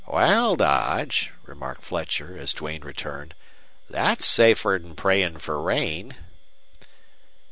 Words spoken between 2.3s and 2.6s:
as